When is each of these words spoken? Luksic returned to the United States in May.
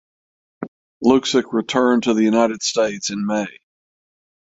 Luksic 1.03 1.53
returned 1.53 2.01
to 2.05 2.15
the 2.15 2.23
United 2.23 2.63
States 2.63 3.11
in 3.11 3.23
May. 3.23 3.45